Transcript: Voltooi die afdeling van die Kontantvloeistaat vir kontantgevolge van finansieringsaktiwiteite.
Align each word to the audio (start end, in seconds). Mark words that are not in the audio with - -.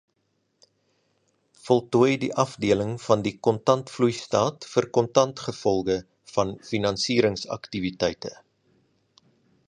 Voltooi 1.65 2.13
die 2.21 2.29
afdeling 2.43 2.93
van 3.03 3.25
die 3.27 3.33
Kontantvloeistaat 3.47 4.67
vir 4.75 4.87
kontantgevolge 4.99 5.97
van 6.37 6.55
finansieringsaktiwiteite. 6.71 8.33